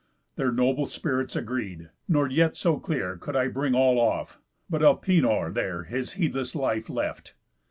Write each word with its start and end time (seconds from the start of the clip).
Their 0.35 0.51
noble 0.51 0.87
spirits 0.87 1.35
agreed; 1.35 1.91
nor 2.07 2.27
yet 2.27 2.57
so 2.57 2.79
clear 2.79 3.17
Could 3.17 3.35
I 3.35 3.49
bring 3.49 3.75
all 3.75 3.99
off, 3.99 4.39
but 4.67 4.81
Elpenor 4.81 5.51
there 5.53 5.83
His 5.83 6.13
heedless 6.13 6.55
life 6.55 6.89
left. 6.89 7.35